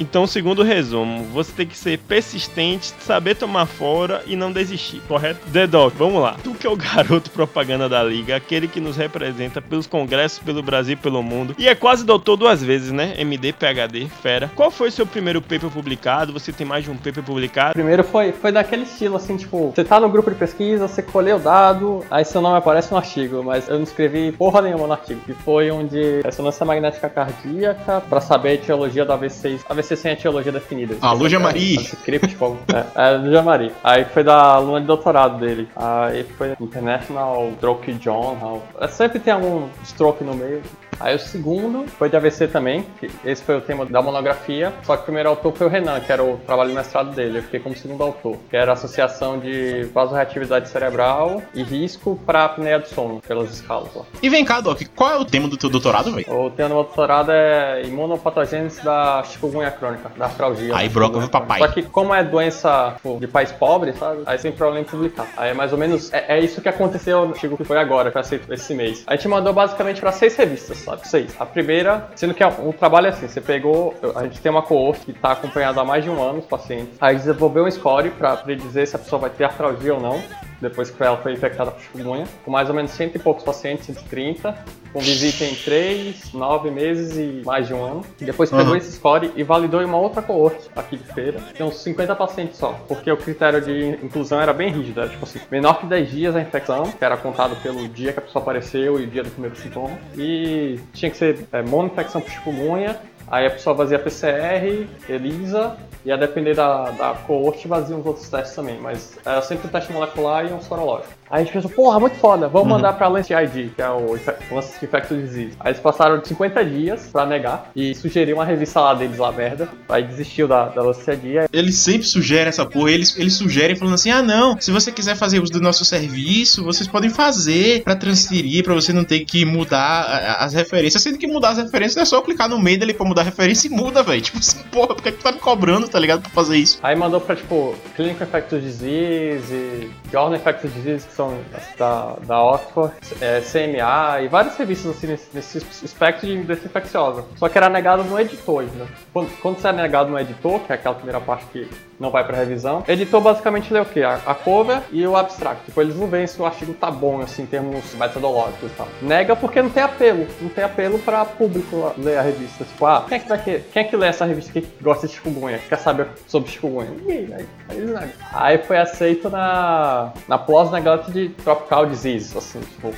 Então, 0.00 0.26
segundo 0.26 0.62
resumo, 0.62 1.24
você 1.24 1.52
tem 1.52 1.66
que 1.66 1.76
ser 1.76 1.98
persistente, 1.98 2.94
saber 3.00 3.34
tomar 3.34 3.66
fora 3.66 4.22
e 4.26 4.34
não 4.34 4.50
desistir, 4.50 5.02
correto? 5.06 5.40
The 5.52 5.66
Doc, 5.66 5.92
vamos 5.94 6.22
lá. 6.22 6.36
Tu 6.42 6.54
que 6.54 6.66
é 6.66 6.70
o 6.70 6.76
garoto 6.76 7.30
propaganda 7.30 7.86
da 7.86 8.02
liga, 8.02 8.34
aquele 8.34 8.66
que 8.66 8.80
nos 8.80 8.96
representa 8.96 9.60
pelos 9.60 9.86
congressos, 9.86 10.38
pelo 10.38 10.62
Brasil 10.62 10.96
pelo 10.96 11.22
mundo, 11.22 11.54
e 11.58 11.68
é 11.68 11.74
quase 11.74 12.02
doutor 12.02 12.38
duas 12.38 12.62
vezes, 12.62 12.90
né? 12.90 13.14
MD, 13.18 13.52
PHD, 13.52 14.08
fera. 14.22 14.50
Qual 14.56 14.70
foi 14.70 14.90
seu 14.90 15.06
primeiro 15.06 15.42
paper 15.42 15.68
publicado? 15.68 16.32
Você 16.32 16.50
tem 16.50 16.66
mais 16.66 16.84
de 16.84 16.90
um 16.90 16.96
paper 16.96 17.22
publicado? 17.22 17.74
Primeiro 17.74 18.02
foi, 18.02 18.32
foi 18.32 18.50
daquele 18.50 18.84
estilo, 18.84 19.16
assim, 19.16 19.36
tipo, 19.36 19.70
você 19.76 19.84
tá 19.84 20.00
no 20.00 20.08
grupo 20.08 20.30
de 20.30 20.36
pesquisa, 20.36 20.88
você 20.88 21.02
colheu 21.02 21.36
o 21.36 21.40
dado, 21.40 22.02
aí 22.10 22.24
seu 22.24 22.40
nome 22.40 22.56
aparece 22.56 22.90
no 22.90 22.96
artigo, 22.96 23.44
mas 23.44 23.68
eu 23.68 23.76
não 23.76 23.84
escrevi 23.84 24.32
porra 24.32 24.62
nenhuma 24.62 24.86
no 24.86 24.94
artigo, 24.94 25.20
que 25.20 25.34
foi 25.34 25.70
um 25.70 25.86
de 25.86 26.22
ressonância 26.22 26.64
magnética 26.64 27.10
cardíaca, 27.10 28.00
pra 28.08 28.22
saber 28.22 28.48
a 28.48 28.54
etiologia 28.54 29.04
da 29.04 29.18
V6. 29.18 29.60
A 29.68 29.74
V6 29.90 29.96
sem 29.96 30.12
etiologia 30.12 30.52
definida. 30.52 30.96
Alô, 31.00 31.28
Jamari. 31.28 31.74
Script, 31.74 32.36
como. 32.36 32.58
É, 32.72 33.14
é, 33.14 33.18
do 33.18 33.30
Jamari. 33.30 33.72
Aí 33.82 34.04
foi 34.04 34.22
da 34.22 34.36
aluna 34.36 34.80
de 34.80 34.86
doutorado 34.86 35.38
dele. 35.38 35.68
Aí 35.76 36.24
foi 36.24 36.54
International 36.60 37.50
Stroke 37.56 37.98
Journal. 38.00 38.62
É, 38.80 38.88
sempre 38.88 39.18
tem 39.18 39.32
algum 39.32 39.68
stroke 39.84 40.24
no 40.24 40.34
meio. 40.34 40.62
Aí 41.00 41.14
o 41.14 41.18
segundo 41.18 41.86
foi 41.88 42.10
de 42.10 42.16
AVC 42.16 42.48
também, 42.48 42.86
esse 43.24 43.42
foi 43.42 43.56
o 43.56 43.60
tema 43.60 43.86
da 43.86 44.02
monografia, 44.02 44.72
só 44.82 44.96
que 44.96 45.02
o 45.02 45.04
primeiro 45.06 45.30
autor 45.30 45.56
foi 45.56 45.66
o 45.66 45.70
Renan, 45.70 45.98
que 46.00 46.12
era 46.12 46.22
o 46.22 46.36
trabalho 46.46 46.68
de 46.68 46.76
mestrado 46.76 47.14
dele, 47.14 47.38
eu 47.38 47.42
fiquei 47.42 47.58
como 47.58 47.74
segundo 47.74 48.02
autor, 48.02 48.36
que 48.50 48.56
era 48.56 48.72
a 48.72 48.74
associação 48.74 49.38
de 49.38 49.84
vasorreatividade 49.94 50.68
cerebral 50.68 51.42
e 51.54 51.62
risco 51.62 52.20
para 52.26 52.44
apneia 52.44 52.78
do 52.78 52.86
sono, 52.86 53.20
pelas 53.26 53.50
escalas 53.50 53.94
lá. 53.94 54.04
E 54.22 54.28
vem 54.28 54.44
cá, 54.44 54.60
Doc, 54.60 54.82
qual 54.94 55.10
é 55.10 55.18
o 55.18 55.24
tema 55.24 55.48
do 55.48 55.56
teu 55.56 55.70
doutorado, 55.70 56.12
velho? 56.12 56.30
O 56.30 56.50
tema 56.50 56.68
do 56.68 56.74
meu 56.74 56.84
doutorado 56.84 57.32
é 57.32 57.82
imunopatogênese 57.84 58.84
da 58.84 59.22
chikungunya 59.24 59.70
crônica, 59.70 60.10
da 60.16 60.26
artralgia. 60.26 60.76
Aí 60.76 60.88
broca 60.88 61.18
pro 61.18 61.30
papai. 61.30 61.60
Só 61.60 61.68
que 61.68 61.82
como 61.82 62.14
é 62.14 62.22
doença 62.22 62.92
tipo, 62.96 63.18
de 63.18 63.26
país 63.26 63.50
pobre, 63.52 63.94
sabe? 63.94 64.22
Aí 64.26 64.38
sem 64.38 64.52
problema 64.52 64.80
em 64.80 64.84
publicar. 64.84 65.28
Aí 65.36 65.50
é 65.50 65.54
mais 65.54 65.72
ou 65.72 65.78
menos, 65.78 66.12
é, 66.12 66.36
é 66.36 66.40
isso 66.40 66.60
que 66.60 66.68
aconteceu 66.68 67.24
no 67.24 67.32
artigo 67.32 67.56
que 67.56 67.64
foi 67.64 67.78
agora, 67.78 68.10
que 68.10 68.16
eu 68.16 68.20
aceito 68.20 68.52
esse 68.52 68.74
mês. 68.74 69.02
A 69.06 69.16
gente 69.16 69.28
mandou 69.28 69.52
basicamente 69.52 70.00
para 70.00 70.12
seis 70.12 70.36
revistas, 70.36 70.86
sabe? 70.90 71.08
Seis. 71.08 71.36
A 71.40 71.46
primeira, 71.46 72.08
sendo 72.14 72.34
que 72.34 72.44
o 72.44 72.72
trabalho 72.72 73.06
é 73.06 73.10
assim, 73.10 73.28
você 73.28 73.40
pegou, 73.40 73.94
a 74.14 74.24
gente 74.24 74.40
tem 74.40 74.50
uma 74.50 74.62
coorte 74.62 75.06
que 75.06 75.10
está 75.12 75.32
acompanhada 75.32 75.80
há 75.80 75.84
mais 75.84 76.04
de 76.04 76.10
um 76.10 76.22
ano, 76.22 76.38
os 76.38 76.46
pacientes. 76.46 76.96
Aí 77.00 77.16
desenvolveu 77.16 77.64
um 77.64 77.70
score 77.70 78.10
para 78.10 78.36
predizer 78.36 78.86
se 78.86 78.96
a 78.96 78.98
pessoa 78.98 79.20
vai 79.20 79.30
ter 79.30 79.44
artralgia 79.44 79.94
ou 79.94 80.00
não, 80.00 80.20
depois 80.60 80.90
que 80.90 81.02
ela 81.02 81.16
foi 81.16 81.32
infectada 81.32 81.70
por 81.70 81.80
chikungunya, 81.80 82.24
com 82.44 82.50
mais 82.50 82.68
ou 82.68 82.74
menos 82.74 82.90
cento 82.92 83.16
e 83.16 83.18
poucos 83.18 83.42
pacientes, 83.44 83.86
130, 83.86 84.54
com 84.92 84.98
visita 85.00 85.44
em 85.44 85.54
3, 85.54 86.32
9 86.32 86.70
meses 86.70 87.16
e 87.16 87.42
mais 87.44 87.66
de 87.68 87.74
um 87.74 87.82
ano. 87.84 88.04
Depois 88.20 88.50
pegou 88.50 88.66
Uhum. 88.70 88.76
esse 88.76 88.92
score 88.92 89.30
e 89.36 89.42
validou 89.42 89.80
em 89.80 89.84
uma 89.84 89.98
outra 89.98 90.20
coorte 90.20 90.68
aqui 90.76 90.96
de 90.96 91.04
feira. 91.12 91.38
Tem 91.56 91.64
uns 91.64 91.76
50 91.82 92.14
pacientes 92.16 92.56
só, 92.58 92.72
porque 92.88 93.10
o 93.10 93.16
critério 93.16 93.60
de 93.60 93.98
inclusão 94.04 94.40
era 94.40 94.52
bem 94.52 94.70
rígido, 94.72 95.00
era 95.00 95.08
tipo 95.10 95.24
assim, 95.24 95.40
menor 95.50 95.80
que 95.80 95.86
10 95.86 96.10
dias 96.10 96.36
a 96.36 96.40
infecção, 96.40 96.84
que 96.84 97.04
era 97.04 97.16
contado 97.16 97.56
pelo 97.62 97.88
dia 97.88 98.12
que 98.12 98.18
a 98.18 98.22
pessoa 98.22 98.42
apareceu 98.42 98.98
e 99.00 99.04
o 99.04 99.06
dia 99.06 99.22
do 99.22 99.30
primeiro 99.30 99.56
sintoma. 99.56 99.96
E 100.16 100.78
tinha 100.92 101.10
que 101.10 101.16
ser 101.16 101.46
é, 101.52 101.62
monoinfecção 101.62 102.20
por 102.20 102.30
chikungunya, 102.30 102.96
Aí 103.30 103.46
a 103.46 103.50
pessoa 103.50 103.76
fazia 103.76 103.98
PCR, 103.98 104.86
ELISA, 105.08 105.76
e 106.04 106.10
a 106.10 106.16
depender 106.16 106.54
da, 106.54 106.90
da 106.90 107.14
coorte 107.26 107.68
vazia 107.68 107.96
uns 107.96 108.06
outros 108.06 108.28
testes 108.28 108.54
também, 108.54 108.78
mas 108.80 109.18
era 109.24 109.42
sempre 109.42 109.68
um 109.68 109.70
teste 109.70 109.92
molecular 109.92 110.46
e 110.46 110.52
um 110.52 110.60
sorológico. 110.60 111.20
Aí 111.30 111.42
a 111.42 111.44
gente 111.44 111.52
pensou, 111.52 111.70
porra, 111.70 112.00
muito 112.00 112.16
foda, 112.16 112.48
vamos 112.48 112.68
mandar 112.68 112.94
pra 112.94 113.06
Lancet 113.06 113.32
ID, 113.32 113.72
que 113.74 113.80
é 113.80 113.88
o 113.88 114.18
Lancet 114.50 114.84
Infectious 114.84 115.20
Disease. 115.22 115.52
Aí 115.60 115.70
eles 115.70 115.80
passaram 115.80 116.18
de 116.18 116.26
50 116.26 116.64
dias 116.64 117.08
pra 117.12 117.24
negar 117.24 117.70
e 117.76 117.94
sugeriram 117.94 118.38
uma 118.38 118.44
revista 118.44 118.80
lá 118.80 118.94
deles 118.94 119.16
lá, 119.16 119.30
merda. 119.30 119.68
Aí 119.88 120.02
desistiu 120.02 120.48
da, 120.48 120.68
da 120.68 120.82
Lancet 120.82 121.12
ID. 121.12 121.48
Eles 121.52 121.76
sempre 121.76 122.08
sugerem 122.08 122.48
essa 122.48 122.66
porra, 122.66 122.90
eles, 122.90 123.16
eles 123.16 123.34
sugerem 123.34 123.76
falando 123.76 123.94
assim: 123.94 124.10
ah, 124.10 124.22
não, 124.22 124.60
se 124.60 124.72
você 124.72 124.90
quiser 124.90 125.14
fazer 125.14 125.40
uso 125.40 125.52
do 125.52 125.60
nosso 125.60 125.84
serviço, 125.84 126.64
vocês 126.64 126.88
podem 126.88 127.10
fazer 127.10 127.84
pra 127.84 127.94
transferir, 127.94 128.64
pra 128.64 128.74
você 128.74 128.92
não 128.92 129.04
ter 129.04 129.20
que 129.20 129.44
mudar 129.44 130.36
as 130.40 130.52
referências. 130.52 131.00
Sendo 131.00 131.16
que 131.16 131.28
mudar 131.28 131.50
as 131.50 131.58
referências 131.58 131.96
é 131.96 132.04
só 132.04 132.20
clicar 132.22 132.48
no 132.48 132.58
meio 132.58 132.82
ali 132.82 132.92
pra 132.92 133.06
mudar 133.06 133.19
a 133.20 133.24
referência 133.24 133.68
e 133.68 133.70
muda, 133.70 134.02
velho. 134.02 134.20
Tipo 134.20 134.38
assim, 134.38 134.62
porra, 134.64 134.88
por 134.88 135.02
que 135.02 135.12
tu 135.12 135.22
tá 135.22 135.32
me 135.32 135.38
cobrando, 135.38 135.88
tá 135.88 135.98
ligado? 135.98 136.22
Pra 136.22 136.30
fazer 136.30 136.56
isso. 136.56 136.78
Aí 136.82 136.96
mandou 136.96 137.20
pra, 137.20 137.36
tipo, 137.36 137.74
Clinical 137.96 138.26
Infectious 138.26 138.62
Disease, 138.62 139.90
Journal 140.10 140.36
Infectious 140.36 140.72
Disease, 140.74 141.06
que 141.06 141.14
são 141.14 141.38
da, 141.78 142.16
da 142.26 142.42
Oxford, 142.42 142.94
é, 143.20 143.40
CMA 143.40 144.22
e 144.22 144.28
várias 144.28 144.56
revistas 144.56 144.96
assim 144.96 145.06
nesse, 145.06 145.28
nesse 145.34 145.58
espectro 145.84 146.26
de 146.26 146.36
doença 146.38 146.66
infecciosa. 146.66 147.24
Só 147.36 147.48
que 147.48 147.56
era 147.56 147.68
negado 147.68 148.04
no 148.04 148.18
editor, 148.18 148.64
né? 148.64 148.86
Quando, 149.12 149.30
quando 149.40 149.58
você 149.58 149.68
é 149.68 149.72
negado 149.72 150.10
no 150.10 150.18
editor, 150.18 150.60
que 150.60 150.72
é 150.72 150.74
aquela 150.74 150.94
primeira 150.94 151.20
parte 151.20 151.46
que 151.46 151.68
não 151.98 152.10
vai 152.10 152.24
pra 152.24 152.36
revisão, 152.36 152.82
editor 152.88 153.20
basicamente 153.20 153.72
lê 153.72 153.80
o 153.80 153.84
quê? 153.84 154.02
A, 154.02 154.14
a 154.26 154.34
cover 154.34 154.80
e 154.90 155.06
o 155.06 155.16
abstract. 155.16 155.64
Tipo, 155.66 155.80
eles 155.80 155.96
não 155.96 156.06
veem 156.06 156.26
se 156.26 156.40
o 156.40 156.46
artigo 156.46 156.72
tá 156.74 156.90
bom, 156.90 157.20
assim, 157.20 157.42
em 157.42 157.46
termos 157.46 157.94
metodológicos 157.94 158.70
e 158.70 158.74
tal. 158.74 158.88
Nega 159.02 159.36
porque 159.36 159.60
não 159.60 159.70
tem 159.70 159.82
apelo. 159.82 160.26
Não 160.40 160.48
tem 160.48 160.64
apelo 160.64 160.98
pra 160.98 161.24
público 161.24 161.92
ler 161.98 162.18
a 162.18 162.22
revista. 162.22 162.64
Tipo, 162.64 162.86
ah, 162.86 163.02
quem 163.10 163.16
é 163.16 163.20
que 163.20 163.28
vai? 163.28 163.38
Quem 163.72 163.82
é 163.82 163.84
que 163.84 163.96
lê 163.96 164.06
essa 164.06 164.24
revista 164.24 164.52
que 164.52 164.66
gosta 164.80 165.08
de 165.08 165.14
chikungunya? 165.14 165.58
Que 165.58 165.68
quer 165.68 165.78
saber 165.78 166.08
sobre 166.28 166.50
chikungunya? 166.50 166.90
Ninguém, 166.90 167.34
aí, 167.34 167.46
aí. 167.68 168.10
Aí 168.32 168.58
foi 168.58 168.78
aceito 168.78 169.28
na, 169.28 170.12
na 170.28 170.38
PLOS 170.38 170.70
Neglected 170.70 171.12
de 171.12 171.28
Tropical 171.42 171.86
Disease, 171.86 172.36
assim, 172.38 172.60
tipo... 172.60 172.94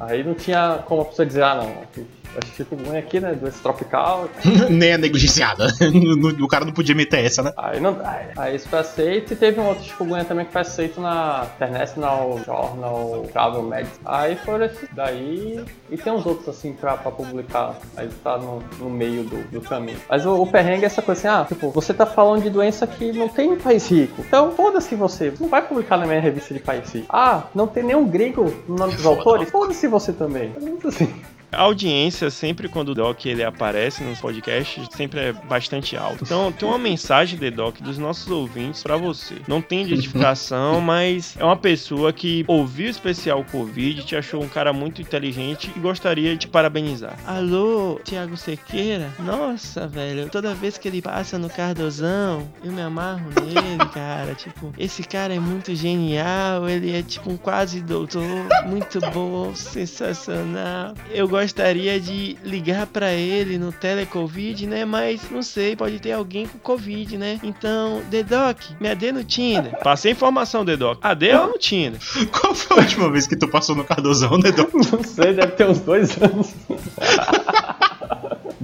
Aí 0.00 0.22
não 0.22 0.34
tinha 0.34 0.80
como 0.86 1.02
a 1.02 1.04
pessoa 1.06 1.24
dizer, 1.24 1.44
ah, 1.44 1.54
não, 1.54 2.04
que 2.40 2.56
chikungunya 2.56 2.98
aqui, 2.98 3.20
né, 3.20 3.34
doença 3.34 3.58
tropical, 3.62 4.28
Nem 4.70 4.90
é 4.90 4.98
negligenciada. 4.98 5.66
o 6.40 6.48
cara 6.48 6.64
não 6.64 6.72
podia 6.72 6.94
meter 6.94 7.24
essa, 7.24 7.42
né? 7.42 7.52
Aí 7.56 7.80
não 7.80 7.94
dá. 7.94 8.20
Aí 8.36 8.56
isso 8.56 8.68
foi 8.68 8.78
aceito 8.78 9.32
e 9.32 9.36
teve 9.36 9.60
um 9.60 9.66
outro 9.66 9.84
chikungunya 9.84 10.24
também 10.24 10.46
que 10.46 10.52
foi 10.52 10.62
aceito 10.62 11.00
na 11.00 11.46
International 11.56 12.40
Journal 12.44 13.26
Travel 13.32 13.62
Medicine. 13.62 14.00
Aí 14.04 14.36
foram 14.36 14.64
esses 14.64 14.88
daí. 14.92 15.64
E 15.90 15.96
tem 15.96 16.12
uns 16.12 16.26
outros 16.26 16.48
assim 16.48 16.72
pra, 16.72 16.96
pra 16.96 17.10
publicar. 17.10 17.76
Aí 17.96 18.08
tá 18.22 18.38
no, 18.38 18.62
no 18.78 18.90
meio 18.90 19.24
do, 19.24 19.42
do 19.50 19.60
caminho. 19.60 19.98
Mas 20.08 20.24
o, 20.26 20.42
o 20.42 20.46
perrengue 20.46 20.84
é 20.84 20.86
essa 20.86 21.02
coisa 21.02 21.20
assim, 21.20 21.28
ah, 21.28 21.44
tipo, 21.46 21.70
você 21.70 21.92
tá 21.92 22.06
falando 22.06 22.42
de 22.42 22.50
doença 22.50 22.86
que 22.86 23.12
não 23.12 23.28
tem 23.28 23.52
em 23.52 23.56
país 23.56 23.88
rico. 23.88 24.22
Então 24.26 24.52
foda-se 24.52 24.94
você. 24.94 25.30
Você 25.30 25.42
não 25.42 25.48
vai 25.48 25.62
publicar 25.62 25.96
na 25.96 26.06
minha 26.06 26.20
revista 26.20 26.52
de 26.52 26.60
país 26.60 26.90
rico. 26.92 27.06
Ah, 27.08 27.44
não 27.54 27.66
tem 27.66 27.82
nenhum 27.82 28.06
gringo 28.06 28.52
no 28.68 28.76
nome 28.76 28.94
dos 28.94 29.06
autores? 29.06 29.50
Foda-se 29.50 29.86
você 29.86 30.12
também. 30.12 30.52
É 30.56 30.60
muito 30.60 30.88
assim. 30.88 31.12
A 31.54 31.62
audiência, 31.62 32.30
sempre 32.30 32.68
quando 32.68 32.90
o 32.90 32.94
Doc 32.94 33.24
ele 33.26 33.42
aparece 33.42 34.02
nos 34.02 34.20
podcasts, 34.20 34.86
sempre 34.90 35.20
é 35.20 35.32
bastante 35.32 35.96
alta. 35.96 36.18
Então, 36.22 36.52
tem 36.52 36.68
uma 36.68 36.78
mensagem 36.78 37.38
de 37.38 37.50
Doc 37.50 37.80
dos 37.80 37.98
nossos 37.98 38.30
ouvintes 38.30 38.82
pra 38.82 38.96
você. 38.96 39.36
Não 39.46 39.60
tem 39.60 39.82
identificação, 39.86 40.80
mas 40.80 41.36
é 41.38 41.44
uma 41.44 41.56
pessoa 41.56 42.12
que 42.12 42.44
ouviu 42.46 42.86
o 42.86 42.90
especial 42.90 43.44
Covid, 43.44 44.04
te 44.04 44.16
achou 44.16 44.42
um 44.42 44.48
cara 44.48 44.72
muito 44.72 45.00
inteligente 45.00 45.70
e 45.74 45.78
gostaria 45.78 46.32
de 46.32 46.38
te 46.38 46.48
parabenizar. 46.48 47.16
Alô, 47.26 48.00
Thiago 48.04 48.36
Sequeira? 48.36 49.12
Nossa, 49.18 49.86
velho, 49.86 50.28
toda 50.28 50.54
vez 50.54 50.76
que 50.78 50.88
ele 50.88 51.00
passa 51.00 51.38
no 51.38 51.48
Cardozão, 51.48 52.48
eu 52.62 52.72
me 52.72 52.82
amarro 52.82 53.28
nele, 53.42 53.84
cara. 53.92 54.34
Tipo, 54.34 54.72
esse 54.78 55.02
cara 55.02 55.34
é 55.34 55.40
muito 55.40 55.74
genial, 55.74 56.68
ele 56.68 56.96
é 56.96 57.02
tipo 57.02 57.30
um 57.30 57.36
quase 57.36 57.80
doutor, 57.80 58.24
muito 58.66 59.00
bom, 59.12 59.54
sensacional. 59.54 60.94
Eu 61.10 61.28
gosto 61.28 61.43
gostaria 61.44 62.00
de 62.00 62.38
ligar 62.42 62.86
pra 62.86 63.12
ele 63.12 63.58
no 63.58 63.70
telecovid, 63.70 64.66
né? 64.66 64.86
Mas 64.86 65.30
não 65.30 65.42
sei, 65.42 65.76
pode 65.76 66.00
ter 66.00 66.12
alguém 66.12 66.46
com 66.46 66.58
covid, 66.58 67.18
né? 67.18 67.38
Então, 67.42 68.02
Dedoc, 68.08 68.58
me 68.80 68.88
adê 68.88 69.12
no 69.12 69.22
Tinder. 69.22 69.78
Passei 69.84 70.12
informação, 70.12 70.64
Dedoc. 70.64 70.98
AD 71.02 71.34
ou 71.34 71.46
no 71.48 71.58
Tinder? 71.58 72.00
Qual 72.32 72.54
foi 72.54 72.78
a 72.78 72.80
última 72.80 73.10
vez 73.10 73.26
que 73.26 73.36
tu 73.36 73.46
passou 73.46 73.76
no 73.76 73.84
Cardozão, 73.84 74.38
né, 74.38 74.50
Doc? 74.52 74.72
Não 74.72 75.04
sei, 75.04 75.34
deve 75.34 75.52
ter 75.52 75.68
uns 75.68 75.80
dois 75.80 76.16
anos. 76.22 76.54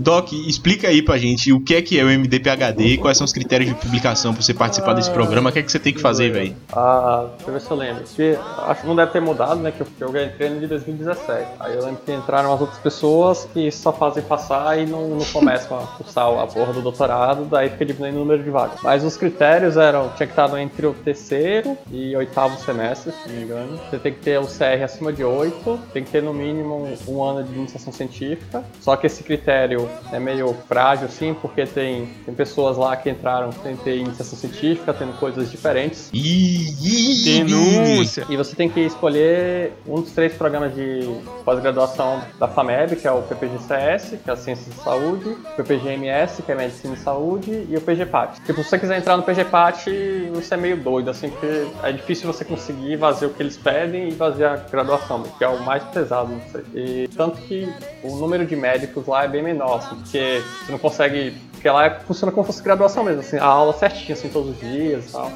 Doc, 0.00 0.32
explica 0.32 0.88
aí 0.88 1.02
pra 1.02 1.18
gente 1.18 1.52
o 1.52 1.60
que 1.60 1.74
é 1.74 1.82
que 1.82 2.00
é 2.00 2.02
o 2.02 2.06
MDPHD, 2.06 2.96
quais 2.96 3.18
são 3.18 3.26
os 3.26 3.34
critérios 3.34 3.68
de 3.68 3.76
publicação 3.76 4.32
pra 4.32 4.40
você 4.40 4.54
participar 4.54 4.94
desse 4.94 5.10
programa, 5.10 5.50
o 5.50 5.52
que 5.52 5.58
é 5.58 5.62
que 5.62 5.70
você 5.70 5.78
tem 5.78 5.92
que 5.92 6.00
fazer, 6.00 6.32
velho? 6.32 6.56
Ah, 6.72 7.26
deixa 7.36 7.50
eu 7.50 7.52
ver 7.52 7.60
se 7.60 7.70
eu 7.70 7.76
lembro. 7.76 8.04
Que, 8.04 8.38
acho 8.66 8.80
que 8.80 8.86
não 8.86 8.96
deve 8.96 9.12
ter 9.12 9.20
mudado, 9.20 9.60
né? 9.60 9.70
Que 9.70 9.82
eu, 9.82 9.86
eu 10.00 10.24
entrei 10.24 10.48
no 10.48 10.58
de 10.58 10.66
2017. 10.68 11.46
Aí 11.60 11.74
eu 11.74 11.84
lembro 11.84 12.00
que 12.02 12.10
entraram 12.12 12.50
as 12.50 12.58
outras 12.62 12.78
pessoas 12.78 13.46
que 13.52 13.70
só 13.70 13.92
fazem 13.92 14.22
passar 14.22 14.78
e 14.78 14.86
não, 14.86 15.06
não 15.06 15.24
começam 15.26 15.78
a 15.78 15.86
cursar 15.86 16.26
a 16.28 16.46
porra 16.46 16.72
do 16.72 16.80
doutorado, 16.80 17.44
daí 17.44 17.68
fica 17.68 17.84
diminuindo 17.84 18.16
o 18.16 18.20
número 18.20 18.42
de 18.42 18.48
vagas. 18.48 18.78
Mas 18.82 19.04
os 19.04 19.18
critérios 19.18 19.76
eram, 19.76 20.08
tinha 20.16 20.26
que 20.26 20.32
estar 20.32 20.58
entre 20.58 20.86
o 20.86 20.94
terceiro 20.94 21.76
e 21.92 22.16
oitavo 22.16 22.58
semestre, 22.58 23.12
se 23.12 23.28
não 23.28 23.36
me 23.36 23.42
engano. 23.42 23.80
Você 23.90 23.98
tem 23.98 24.14
que 24.14 24.20
ter 24.20 24.40
o 24.40 24.46
CR 24.46 24.82
acima 24.82 25.12
de 25.12 25.22
8, 25.22 25.78
tem 25.92 26.02
que 26.02 26.10
ter 26.10 26.22
no 26.22 26.32
mínimo 26.32 26.88
um, 27.06 27.16
um 27.16 27.22
ano 27.22 27.46
de 27.46 27.54
iniciação 27.54 27.92
científica. 27.92 28.64
Só 28.80 28.96
que 28.96 29.06
esse 29.06 29.22
critério 29.22 29.89
é 30.12 30.18
meio 30.18 30.54
frágil, 30.68 31.06
assim, 31.06 31.34
porque 31.34 31.66
tem, 31.66 32.06
tem 32.24 32.34
pessoas 32.34 32.76
lá 32.76 32.96
que 32.96 33.10
entraram 33.10 33.52
sem 33.52 33.76
ter 33.76 33.96
iniciação 33.96 34.38
científica, 34.38 34.92
tendo 34.92 35.12
coisas 35.18 35.50
diferentes. 35.50 36.10
Ih, 36.12 37.24
Denúncia. 37.24 38.26
E 38.28 38.36
você 38.36 38.54
tem 38.56 38.68
que 38.68 38.80
escolher 38.80 39.72
um 39.86 40.00
dos 40.00 40.12
três 40.12 40.32
programas 40.34 40.74
de 40.74 41.08
pós-graduação 41.44 42.22
da 42.38 42.48
FAMEB, 42.48 42.96
que 42.96 43.06
é 43.06 43.12
o 43.12 43.22
PPGCS, 43.22 44.18
que 44.18 44.30
é 44.30 44.32
a 44.32 44.36
Ciências 44.36 44.74
de 44.74 44.82
Saúde, 44.82 45.28
o 45.28 45.56
PPGMS, 45.56 46.42
que 46.42 46.52
é 46.52 46.54
Medicina 46.54 46.94
e 46.94 46.98
Saúde, 46.98 47.66
e 47.68 47.76
o 47.76 47.80
PGPAT. 47.80 48.40
Tipo, 48.44 48.62
se 48.62 48.70
você 48.70 48.78
quiser 48.78 48.98
entrar 48.98 49.16
no 49.16 49.22
PGPAT, 49.22 49.86
você 50.32 50.54
é 50.54 50.56
meio 50.56 50.76
doido, 50.76 51.10
assim, 51.10 51.30
porque 51.30 51.66
é 51.82 51.92
difícil 51.92 52.32
você 52.32 52.44
conseguir 52.44 52.98
fazer 52.98 53.26
o 53.26 53.30
que 53.30 53.42
eles 53.42 53.56
pedem 53.56 54.08
e 54.08 54.12
fazer 54.12 54.44
a 54.44 54.56
graduação, 54.56 55.22
que 55.22 55.44
é 55.44 55.48
o 55.48 55.60
mais 55.62 55.82
pesado, 55.84 56.30
não 56.30 56.40
sei. 56.50 56.62
E 56.74 57.08
tanto 57.08 57.40
que 57.42 57.68
o 58.02 58.16
número 58.16 58.44
de 58.44 58.56
médicos 58.56 59.06
lá 59.06 59.24
é 59.24 59.28
bem 59.28 59.42
menor, 59.42 59.79
assim, 59.86 59.96
porque 59.96 60.42
você 60.64 60.72
não 60.72 60.78
consegue. 60.78 61.36
Porque 61.52 61.68
lá 61.68 61.86
é- 61.86 62.00
funciona 62.06 62.32
como 62.32 62.44
se 62.46 62.52
fosse 62.52 62.62
graduação 62.62 63.04
mesmo, 63.04 63.20
assim, 63.20 63.36
a 63.36 63.44
aula 63.44 63.72
certinha, 63.74 64.14
assim, 64.14 64.28
todos 64.28 64.50
os 64.50 64.60
dias 64.60 65.08
e 65.08 65.12
tal. 65.12 65.30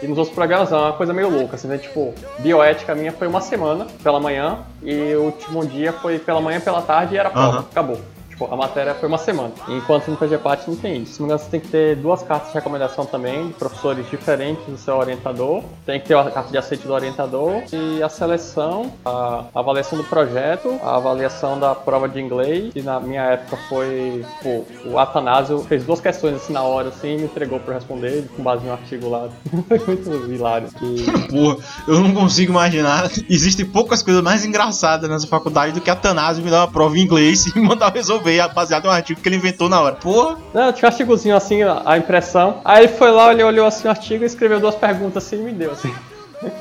E 0.00 0.06
nos 0.06 0.16
outros 0.18 0.34
programas 0.34 0.70
é 0.70 0.76
uma 0.76 0.92
coisa 0.92 1.12
meio 1.12 1.28
louca, 1.28 1.56
assim, 1.56 1.66
né? 1.68 1.76
Tipo, 1.78 2.14
bioética 2.38 2.94
minha 2.94 3.10
foi 3.12 3.26
uma 3.26 3.40
semana 3.40 3.86
pela 4.02 4.20
manhã 4.20 4.58
e 4.82 5.14
o 5.14 5.22
último 5.24 5.66
dia 5.66 5.92
foi 5.92 6.18
pela 6.18 6.40
manhã, 6.40 6.60
pela 6.60 6.80
tarde 6.82 7.14
e 7.14 7.18
era 7.18 7.30
prova. 7.30 7.60
Acabou. 7.60 8.00
A 8.46 8.56
matéria 8.56 8.94
foi 8.94 9.08
uma 9.08 9.18
semana. 9.18 9.52
Enquanto 9.68 10.08
no 10.08 10.16
PGPAT 10.16 10.68
não 10.68 10.76
tem 10.76 11.02
isso. 11.02 11.14
Se 11.14 11.22
você 11.22 11.50
tem 11.50 11.60
que 11.60 11.68
ter 11.68 11.96
duas 11.96 12.22
cartas 12.22 12.48
de 12.48 12.54
recomendação 12.54 13.04
também, 13.04 13.48
de 13.48 13.54
professores 13.54 14.08
diferentes 14.10 14.64
do 14.66 14.76
seu 14.76 14.96
orientador. 14.96 15.62
Tem 15.84 16.00
que 16.00 16.08
ter 16.08 16.16
a 16.16 16.30
carta 16.30 16.50
de 16.50 16.58
aceite 16.58 16.86
do 16.86 16.92
orientador. 16.92 17.62
E 17.72 18.02
a 18.02 18.08
seleção, 18.08 18.92
a 19.04 19.44
avaliação 19.54 19.98
do 19.98 20.04
projeto, 20.04 20.78
a 20.82 20.96
avaliação 20.96 21.58
da 21.58 21.74
prova 21.74 22.08
de 22.08 22.20
inglês, 22.20 22.72
que 22.72 22.82
na 22.82 23.00
minha 23.00 23.22
época 23.22 23.58
foi, 23.68 24.24
tipo, 24.36 24.66
o 24.86 24.98
Atanásio 24.98 25.60
fez 25.60 25.84
duas 25.84 26.00
questões 26.00 26.36
assim 26.36 26.52
na 26.52 26.62
hora, 26.62 26.88
assim, 26.88 27.16
me 27.16 27.24
entregou 27.24 27.60
pra 27.60 27.74
responder, 27.74 28.28
com 28.36 28.42
base 28.42 28.64
em 28.64 28.68
um 28.68 28.72
artigo 28.72 29.08
lá. 29.08 29.28
Foi 29.66 29.78
muito 29.86 30.32
hilário. 30.32 30.68
E 30.82 31.04
Porra, 31.28 31.56
eu 31.86 32.00
não 32.00 32.12
consigo 32.14 32.52
imaginar. 32.52 33.10
Existem 33.28 33.64
poucas 33.64 34.02
coisas 34.02 34.22
mais 34.22 34.44
engraçadas 34.44 35.08
nessa 35.08 35.26
faculdade 35.26 35.72
do 35.72 35.80
que 35.80 35.90
a 35.90 35.96
Tanásio 35.96 36.42
me 36.42 36.50
dar 36.50 36.60
uma 36.60 36.68
prova 36.68 36.96
em 36.98 37.02
inglês 37.02 37.46
e 37.54 37.58
me 37.58 37.66
mandar 37.66 37.92
eu 37.94 38.20
resolver 38.28 38.54
baseado 38.54 38.84
em 38.84 38.88
um 38.88 38.92
artigo 38.92 39.20
que 39.20 39.28
ele 39.28 39.36
inventou 39.36 39.68
na 39.68 39.80
hora. 39.80 39.96
Porra, 39.96 40.38
Não, 40.52 40.72
tinha 40.72 40.88
um 40.88 40.92
artigozinho 40.92 41.36
assim, 41.36 41.60
a 41.62 41.96
impressão. 41.96 42.60
Aí 42.64 42.84
ele 42.84 42.92
foi 42.92 43.10
lá, 43.10 43.32
ele 43.32 43.42
olhou 43.42 43.66
assim 43.66 43.88
o 43.88 43.90
artigo 43.90 44.24
e 44.24 44.26
escreveu 44.26 44.60
duas 44.60 44.74
perguntas 44.74 45.24
assim 45.24 45.36
e 45.36 45.44
me 45.44 45.52
deu 45.52 45.72
assim. 45.72 45.94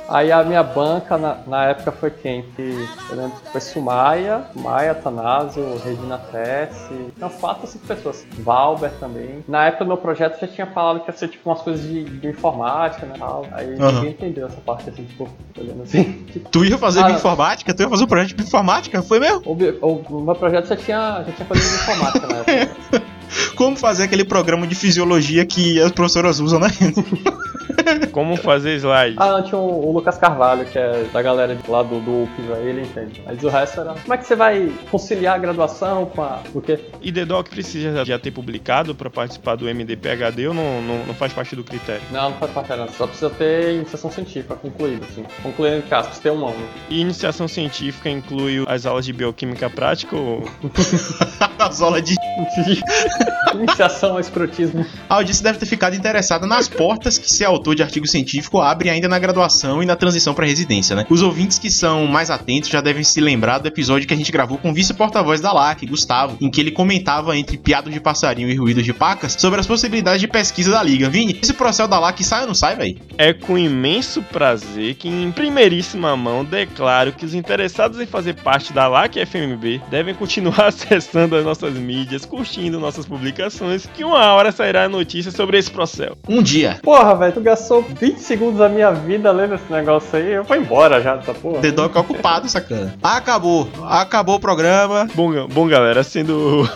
Aí 0.07 0.31
a 0.31 0.43
minha 0.43 0.63
banca 0.63 1.17
na, 1.17 1.37
na 1.45 1.65
época 1.65 1.91
foi 1.91 2.09
quem? 2.09 2.43
Que 2.55 2.87
eu 3.09 3.15
lembro 3.15 3.31
que 3.37 3.51
foi 3.51 3.61
Sumaia, 3.61 4.45
Maia, 4.55 4.95
Tanásio, 4.95 5.63
Regina 5.83 6.17
Tesse. 6.17 6.93
Não, 7.19 7.29
quatro, 7.29 7.67
cinco 7.67 7.85
pessoas. 7.85 8.25
Valber 8.39 8.91
também. 8.99 9.43
Na 9.47 9.65
época 9.65 9.85
do 9.85 9.89
meu 9.89 9.97
projeto 9.97 10.39
já 10.39 10.47
tinha 10.47 10.67
falado 10.67 11.01
que 11.01 11.11
ia 11.11 11.17
ser 11.17 11.27
tipo 11.27 11.49
umas 11.49 11.61
coisas 11.61 11.83
de, 11.83 12.03
de 12.05 12.27
informática, 12.27 13.05
né? 13.05 13.15
Tal. 13.17 13.45
Aí 13.51 13.75
Aham. 13.79 13.91
ninguém 13.93 14.11
entendeu 14.11 14.47
essa 14.47 14.61
parte 14.61 14.89
assim, 14.89 15.03
tipo, 15.03 15.29
olhando 15.57 15.83
assim. 15.83 16.25
Tipo, 16.27 16.49
tu 16.49 16.65
ia 16.65 16.77
fazer 16.77 17.01
Ah, 17.01 17.07
bioinformática? 17.07 17.73
Tu 17.73 17.83
ia 17.83 17.89
fazer 17.89 18.03
um 18.03 18.07
projeto 18.07 18.29
de 18.29 18.35
bioinformática? 18.35 19.01
Foi 19.01 19.19
mesmo? 19.19 19.41
o, 19.45 19.87
o, 20.09 20.21
meu 20.21 20.35
projeto 20.35 20.67
já 20.67 20.75
tinha, 20.75 21.23
já 21.25 21.31
tinha 21.31 21.47
de 21.47 21.59
informática 21.59 22.27
na 22.27 22.37
época. 22.37 23.03
Como 23.55 23.75
fazer 23.75 24.03
aquele 24.03 24.23
programa 24.23 24.65
de 24.67 24.75
fisiologia 24.75 25.45
que 25.45 25.81
as 25.81 25.91
professoras 25.91 26.39
usam, 26.39 26.59
né? 26.59 26.67
Como 28.11 28.35
fazer 28.35 28.75
slide? 28.75 29.15
Ah, 29.17 29.31
não, 29.31 29.43
tinha 29.43 29.59
o, 29.59 29.89
o 29.89 29.93
Lucas 29.93 30.17
Carvalho, 30.17 30.65
que 30.65 30.77
é 30.77 31.05
da 31.11 31.21
galera 31.21 31.57
lá 31.67 31.83
do, 31.83 31.99
do 31.99 32.23
UPS, 32.23 32.51
aí 32.55 32.67
ele 32.67 32.81
entende. 32.81 33.21
Mas 33.25 33.43
o 33.43 33.49
resto 33.49 33.81
era. 33.81 33.93
Como 33.93 34.13
é 34.13 34.17
que 34.17 34.25
você 34.25 34.35
vai 34.35 34.71
conciliar 34.89 35.35
a 35.35 35.37
graduação 35.37 36.05
com 36.05 36.21
a. 36.21 36.41
O 36.53 36.61
quê? 36.61 36.79
E 37.01 37.11
Dedoc 37.11 37.49
precisa 37.49 38.03
já 38.05 38.19
ter 38.19 38.31
publicado 38.31 38.93
pra 38.93 39.09
participar 39.09 39.55
do 39.55 39.65
MDPHD 39.65 40.47
ou 40.47 40.53
não, 40.53 40.81
não, 40.81 41.05
não 41.05 41.13
faz 41.13 41.33
parte 41.33 41.55
do 41.55 41.63
critério? 41.63 42.01
Não, 42.11 42.31
não 42.31 42.37
faz 42.37 42.51
parte 42.51 42.75
não. 42.75 42.87
Só 42.89 43.07
precisa 43.07 43.29
ter 43.29 43.75
iniciação 43.75 44.11
científica 44.11 44.55
concluída, 44.55 45.05
assim. 45.09 45.25
Concluída 45.41 45.77
entre 45.77 45.95
aspas, 45.95 46.19
ter 46.19 46.31
um 46.31 46.47
ano. 46.47 46.67
E 46.89 46.99
iniciação 46.99 47.47
científica 47.47 48.09
inclui 48.09 48.65
as 48.67 48.85
aulas 48.85 49.05
de 49.05 49.13
bioquímica 49.13 49.69
prática 49.69 50.15
ou 50.15 50.43
as 51.59 51.81
aulas 51.81 52.03
de. 52.03 52.15
iniciação 53.53 54.13
ao 54.13 54.19
escrotismo. 54.19 54.85
A 55.09 55.15
audiência 55.15 55.43
deve 55.43 55.59
ter 55.59 55.65
ficado 55.65 55.95
interessada 55.95 56.45
nas 56.45 56.67
portas 56.67 57.17
que 57.17 57.31
ser 57.31 57.45
autor 57.45 57.75
de 57.77 57.83
artigo 57.83 58.07
científico 58.07 58.59
abre 58.59 58.89
ainda 58.89 59.07
na 59.07 59.17
graduação 59.19 59.81
e 59.81 59.85
na 59.85 59.95
transição 59.95 60.33
para 60.33 60.45
residência, 60.45 60.95
né? 60.95 61.05
Os 61.09 61.21
ouvintes 61.21 61.57
que 61.57 61.69
são 61.69 62.05
mais 62.07 62.29
atentos 62.29 62.69
já 62.69 62.81
devem 62.81 63.03
se 63.03 63.21
lembrar 63.21 63.59
do 63.59 63.67
episódio 63.67 64.07
que 64.07 64.13
a 64.13 64.17
gente 64.17 64.31
gravou 64.31 64.57
com 64.57 64.71
o 64.71 64.73
vice-porta-voz 64.73 65.39
da 65.39 65.53
LAC, 65.53 65.85
Gustavo, 65.85 66.37
em 66.41 66.49
que 66.49 66.59
ele 66.59 66.71
comentava 66.71 67.37
entre 67.37 67.57
piados 67.57 67.93
de 67.93 67.99
passarinho 67.99 68.49
e 68.49 68.55
ruídos 68.55 68.83
de 68.83 68.93
pacas 68.93 69.35
sobre 69.37 69.59
as 69.59 69.67
possibilidades 69.67 70.19
de 70.19 70.27
pesquisa 70.27 70.71
da 70.71 70.83
liga. 70.83 71.09
Vini, 71.09 71.39
esse 71.41 71.53
processo 71.53 71.89
da 71.89 71.99
LAC 71.99 72.23
sai 72.23 72.41
ou 72.41 72.47
não 72.47 72.53
sai, 72.53 72.75
velho? 72.75 72.97
É 73.17 73.33
com 73.33 73.57
imenso 73.57 74.21
prazer 74.21 74.95
que, 74.95 75.07
em 75.07 75.31
primeiríssima 75.31 76.15
mão, 76.15 76.43
declaro 76.43 77.13
que 77.13 77.25
os 77.25 77.33
interessados 77.33 77.99
em 77.99 78.05
fazer 78.05 78.33
parte 78.35 78.73
da 78.73 78.87
LAC 78.87 79.15
FMB 79.25 79.81
devem 79.89 80.15
continuar 80.15 80.67
acessando 80.67 81.35
as 81.35 81.45
nossas 81.45 81.73
mídias, 81.73 82.25
curtindo 82.25 82.79
nossas 82.79 83.05
publicações, 83.05 83.87
que 83.93 84.03
uma 84.03 84.33
hora 84.33 84.51
sairá 84.51 84.85
a 84.85 84.89
notícia 84.89 85.31
sobre 85.31 85.57
esse 85.57 85.69
processo. 85.69 86.17
Um 86.27 86.41
dia. 86.41 86.79
Porra, 86.81 87.15
velho, 87.15 87.33
tu 87.33 87.41
gastou 87.41 87.66
20 87.75 88.19
segundos 88.19 88.59
da 88.59 88.69
minha 88.69 88.91
vida 88.91 89.31
lendo 89.31 89.55
esse 89.55 89.71
negócio 89.71 90.17
aí. 90.17 90.33
Eu 90.33 90.43
vou 90.43 90.57
embora 90.57 91.01
já 91.01 91.15
dessa 91.15 91.33
porra. 91.33 91.61
The 91.61 91.71
Doc 91.71 91.95
é 91.95 91.99
ocupado, 91.99 92.49
sacana. 92.49 92.95
Acabou. 93.01 93.67
Acabou 93.83 94.35
o 94.35 94.39
programa. 94.39 95.07
Bom, 95.13 95.47
bom, 95.47 95.67
galera, 95.67 96.03
sendo 96.03 96.69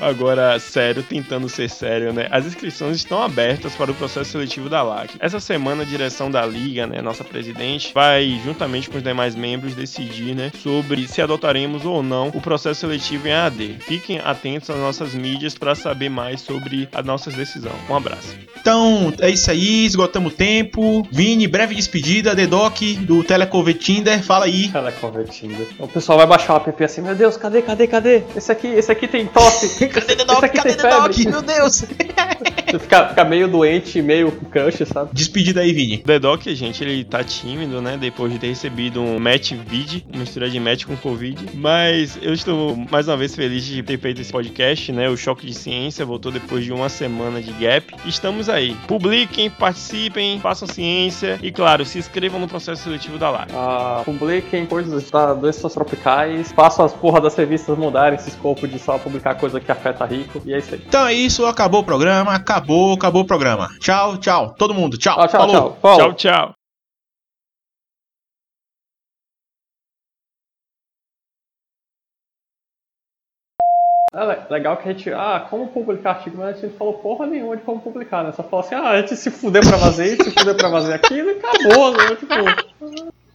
agora 0.00 0.58
sério, 0.58 1.02
tentando 1.02 1.48
ser 1.48 1.68
sério, 1.70 2.12
né? 2.12 2.28
As 2.30 2.46
inscrições 2.46 2.96
estão 2.96 3.22
abertas 3.22 3.74
para 3.74 3.90
o 3.90 3.94
processo 3.94 4.30
seletivo 4.30 4.68
da 4.68 4.82
LAC. 4.82 5.16
Essa 5.20 5.40
semana, 5.40 5.82
a 5.82 5.86
direção 5.86 6.30
da 6.30 6.44
Liga, 6.44 6.86
né, 6.86 7.00
nossa 7.02 7.24
presidente, 7.24 7.92
vai, 7.94 8.40
juntamente 8.44 8.88
com 8.88 8.96
os 8.98 9.02
demais 9.02 9.34
membros, 9.34 9.74
decidir, 9.74 10.34
né, 10.34 10.50
sobre 10.62 11.06
se 11.06 11.20
adotaremos 11.20 11.84
ou 11.84 12.02
não 12.02 12.28
o 12.28 12.40
processo 12.40 12.80
seletivo 12.80 13.28
em 13.28 13.32
AD. 13.32 13.76
Fiquem 13.80 14.18
atentos 14.18 14.70
às 14.70 14.76
nossas 14.76 15.14
mídias 15.14 15.54
para 15.54 15.74
saber 15.74 16.08
mais 16.08 16.40
sobre 16.40 16.88
as 16.92 17.04
nossas 17.04 17.34
decisões. 17.34 17.74
Um 17.88 17.94
abraço. 17.94 18.36
Então, 18.60 19.12
é 19.20 19.30
isso 19.30 19.50
aí. 19.50 19.84
Esgotamos 19.84 20.32
o 20.32 20.36
tempo. 20.36 21.06
Vini, 21.10 21.46
breve 21.46 21.74
despedida. 21.74 22.34
The 22.34 22.46
Doc, 22.46 22.80
do 23.00 23.24
Telecovet 23.24 23.78
Tinder. 23.78 24.22
Fala 24.22 24.44
aí. 24.44 24.70
Ela 24.74 24.88
é 24.90 24.92
convertindo. 24.92 25.66
O 25.78 25.88
pessoal 25.88 26.18
vai 26.18 26.26
baixar 26.26 26.54
o 26.54 26.56
app 26.56 26.84
assim, 26.84 27.00
meu 27.00 27.14
Deus, 27.14 27.36
cadê, 27.36 27.62
cadê, 27.62 27.86
cadê? 27.86 28.22
Esse 28.36 28.52
aqui, 28.52 28.68
esse 28.68 28.90
aqui 28.90 29.06
tem 29.06 29.26
tosse. 29.26 29.84
Cadê 29.88 30.16
The 30.16 30.22
aqui 30.22 30.56
Cadê 30.56 30.74
The 30.74 30.90
Doc? 30.90 31.14
febre. 31.14 31.30
Meu 31.30 31.42
Deus. 31.42 31.84
Você 32.68 32.78
fica, 32.78 33.08
fica 33.08 33.24
meio 33.24 33.48
doente, 33.48 34.02
meio 34.02 34.30
com 34.30 34.44
crush, 34.44 34.84
sabe? 34.86 35.10
Despedida 35.14 35.62
aí, 35.62 35.72
Vini. 35.72 35.98
The 35.98 36.18
Doc, 36.18 36.42
gente, 36.48 36.84
ele 36.84 37.02
tá 37.02 37.24
tímido, 37.24 37.80
né? 37.80 37.96
Depois 37.96 38.30
de 38.30 38.38
ter 38.38 38.48
recebido 38.48 39.00
um 39.00 39.18
match 39.18 39.52
vid, 39.52 40.04
uma 40.12 40.20
mistura 40.20 40.50
de 40.50 40.60
match 40.60 40.84
com 40.84 40.94
Covid. 40.96 41.50
Mas 41.54 42.18
eu 42.20 42.34
estou 42.34 42.76
mais 42.90 43.08
uma 43.08 43.16
vez 43.16 43.34
feliz 43.34 43.64
de 43.64 43.82
ter 43.82 43.98
feito 43.98 44.20
esse 44.20 44.30
podcast, 44.30 44.92
né? 44.92 45.08
O 45.08 45.16
Choque 45.16 45.46
de 45.46 45.54
Ciência 45.54 46.04
voltou 46.04 46.30
depois 46.30 46.62
de 46.62 46.72
uma 46.72 46.90
semana 46.90 47.40
de 47.40 47.52
gap. 47.52 47.94
Estamos 48.04 48.50
aí. 48.50 48.76
Publiquem, 48.86 49.48
participem, 49.48 50.38
façam 50.40 50.68
ciência 50.68 51.38
e, 51.42 51.50
claro, 51.50 51.86
se 51.86 51.98
inscrevam 51.98 52.38
no 52.38 52.48
processo 52.48 52.82
seletivo 52.82 53.16
da 53.16 53.30
LAC. 53.30 53.50
Ah, 53.54 54.02
publiquem 54.04 54.66
coisas 54.66 55.10
da 55.10 55.32
doenças 55.32 55.72
tropicais, 55.72 56.52
façam 56.52 56.84
as 56.84 56.92
porra 56.92 57.20
das 57.20 57.34
revistas 57.34 57.78
mudarem 57.78 58.18
esse 58.18 58.28
escopo 58.28 58.68
de 58.68 58.78
só 58.78 58.98
publicar 58.98 59.36
coisa 59.36 59.58
que 59.58 59.70
afeta 59.78 60.04
rico, 60.04 60.42
e 60.44 60.52
é 60.54 60.58
isso 60.58 60.74
aí. 60.74 60.82
Então 60.86 61.06
é 61.06 61.12
isso. 61.12 61.46
Acabou 61.46 61.80
o 61.80 61.84
programa. 61.84 62.34
Acabou, 62.34 62.94
acabou 62.94 63.22
o 63.22 63.26
programa. 63.26 63.68
Tchau, 63.80 64.18
tchau. 64.18 64.54
Todo 64.58 64.74
mundo. 64.74 64.98
Tchau. 64.98 65.14
Tchau, 65.16 65.28
tchau, 65.28 65.40
Falou. 65.40 65.54
tchau. 65.56 65.78
Falou. 65.80 65.98
Tchau, 65.98 66.14
tchau. 66.14 66.54
É 74.14 74.24
le- 74.24 74.46
legal 74.50 74.76
que 74.78 74.88
a 74.88 74.92
gente, 74.92 75.12
ah, 75.12 75.46
como 75.50 75.68
publicar 75.68 76.10
artigo, 76.12 76.38
mas 76.38 76.48
a 76.48 76.52
gente 76.60 76.70
não 76.70 76.78
falou 76.78 76.94
porra 76.94 77.26
nenhuma 77.26 77.56
de 77.56 77.62
como 77.62 77.80
publicar, 77.80 78.24
né? 78.24 78.32
Só 78.32 78.42
falou 78.42 78.64
assim, 78.64 78.74
ah, 78.74 78.88
a 78.90 79.00
gente 79.00 79.14
se 79.16 79.30
fudeu 79.30 79.60
pra 79.62 79.78
fazer 79.78 80.14
isso, 80.14 80.24
se 80.24 80.30
fudeu 80.30 80.56
pra 80.56 80.70
fazer 80.70 80.94
aquilo 80.94 81.30
e 81.30 81.38
acabou, 81.38 81.92
né? 81.92 82.16
Tipo, 82.16 82.34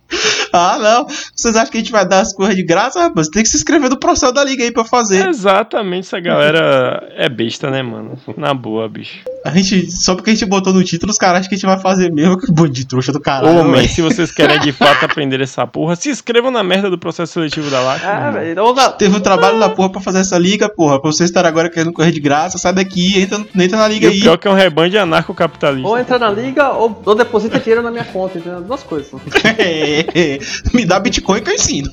Ah, 0.55 0.77
não. 0.77 1.07
Vocês 1.35 1.55
acham 1.55 1.71
que 1.71 1.77
a 1.77 1.79
gente 1.81 1.91
vai 1.91 2.07
dar 2.07 2.19
as 2.19 2.31
coisas 2.31 2.55
de 2.55 2.61
graça, 2.61 2.99
rapaz? 3.01 3.27
Tem 3.27 3.41
que 3.41 3.49
se 3.49 3.57
inscrever 3.57 3.89
no 3.89 3.97
processo 3.97 4.31
da 4.31 4.43
liga 4.43 4.63
aí 4.63 4.71
pra 4.71 4.85
fazer. 4.85 5.27
Exatamente, 5.27 6.05
essa 6.05 6.19
galera 6.19 7.11
é 7.17 7.27
besta, 7.27 7.71
né, 7.71 7.81
mano? 7.81 8.19
Na 8.37 8.53
boa, 8.53 8.87
bicho. 8.87 9.17
A 9.43 9.49
gente, 9.49 9.89
só 9.91 10.13
porque 10.13 10.29
a 10.29 10.33
gente 10.33 10.45
botou 10.45 10.71
no 10.71 10.83
título, 10.83 11.11
os 11.11 11.17
caras 11.17 11.39
acham 11.39 11.49
que 11.49 11.55
a 11.55 11.57
gente 11.57 11.65
vai 11.65 11.79
fazer 11.79 12.11
mesmo. 12.11 12.37
Que 12.37 12.51
bando 12.51 12.69
de 12.69 12.85
trouxa 12.85 13.11
do 13.11 13.19
caralho. 13.19 13.61
Ô, 13.61 13.63
man, 13.63 13.77
velho. 13.77 13.89
se 13.89 14.03
vocês 14.03 14.31
querem 14.31 14.59
de 14.59 14.71
fato 14.71 15.03
aprender 15.03 15.41
essa 15.41 15.65
porra, 15.65 15.95
se 15.95 16.09
inscrevam 16.11 16.51
na 16.51 16.61
merda 16.63 16.87
do 16.87 16.99
processo 16.99 17.33
seletivo 17.33 17.71
da 17.71 17.79
LAC. 17.81 18.03
é, 18.05 18.31
velho, 18.31 18.73
na- 18.75 18.89
Teve 18.91 19.17
um 19.17 19.21
trabalho 19.21 19.57
da 19.59 19.69
porra 19.69 19.89
pra 19.91 20.01
fazer 20.01 20.19
essa 20.19 20.37
liga, 20.37 20.69
porra. 20.69 21.01
Pra 21.01 21.11
vocês 21.11 21.31
estarem 21.31 21.49
agora 21.49 21.67
querendo 21.67 21.91
correr 21.91 22.11
de 22.11 22.19
graça, 22.19 22.59
sai 22.59 22.73
daqui, 22.73 23.19
entra, 23.19 23.43
entra 23.55 23.77
na 23.79 23.89
E 23.89 23.93
liga 23.93 24.07
o 24.07 24.11
aí. 24.11 24.19
pior 24.21 24.33
é 24.33 24.37
que 24.37 24.47
é 24.47 24.51
um 24.51 24.55
rebanho 24.55 24.91
de 24.91 24.99
anarcocapitalista. 24.99 25.87
ou 25.89 25.97
entra 25.97 26.19
na 26.19 26.29
liga 26.29 26.69
ou, 26.73 27.01
ou 27.03 27.15
deposita 27.15 27.59
dinheiro 27.59 27.81
na 27.81 27.89
minha 27.89 28.05
conta, 28.05 28.37
entendeu? 28.37 28.61
Duas 28.61 28.83
coisas. 28.83 29.09
Me 30.73 30.85
dá 30.85 30.99
Bitcoin 30.99 31.41
que 31.41 31.49
eu 31.51 31.55
ensino. 31.55 31.91